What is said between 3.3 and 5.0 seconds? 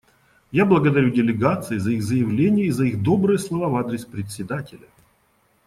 слова в адрес Председателя.